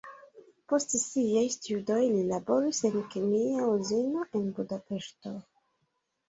Post 0.71 0.93
siaj 1.01 1.43
studoj 1.55 1.97
li 2.13 2.23
laboris 2.29 2.79
en 2.91 2.97
kemia 3.13 3.69
uzino 3.75 4.25
en 4.41 4.49
Budapeŝto. 4.57 5.37